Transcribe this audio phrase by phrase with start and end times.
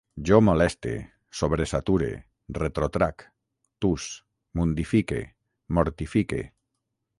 [0.27, 0.93] Jo moleste,
[1.41, 2.07] sobresature,
[2.59, 3.27] retrotrac,
[3.85, 4.07] tus,
[4.61, 5.23] mundifique,
[5.79, 6.43] mortifique